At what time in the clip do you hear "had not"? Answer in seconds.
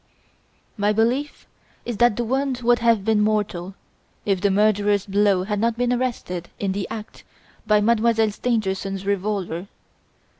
5.43-5.77